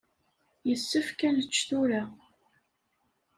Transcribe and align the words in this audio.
Yessefk 0.67 1.19
ad 1.27 1.33
nečč 1.35 1.57
tura. 1.67 2.03